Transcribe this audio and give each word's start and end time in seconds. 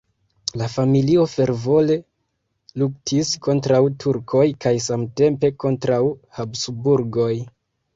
La 0.61 0.69
familio 0.75 1.25
fervore 1.33 1.99
luktis 2.83 3.31
kontraŭ 3.51 3.85
turkoj 4.07 4.45
kaj 4.67 4.77
samtempe 4.91 5.57
kontraŭ 5.67 6.05
Habsburgoj. 6.43 7.35